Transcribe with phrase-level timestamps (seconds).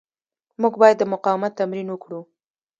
[0.61, 2.21] موږ باید د مقاومت تمرین وکړو.